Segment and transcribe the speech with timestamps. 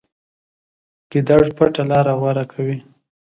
[1.11, 2.77] ګیدړ پټه لاره غوره کوي.